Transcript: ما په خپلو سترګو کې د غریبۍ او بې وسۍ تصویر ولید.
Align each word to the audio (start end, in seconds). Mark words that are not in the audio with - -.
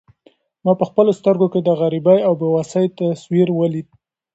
ما 0.63 0.73
په 0.79 0.85
خپلو 0.89 1.11
سترګو 1.19 1.47
کې 1.53 1.59
د 1.63 1.69
غریبۍ 1.81 2.19
او 2.27 2.33
بې 2.39 2.47
وسۍ 2.55 2.85
تصویر 2.97 3.47
ولید. 3.53 3.87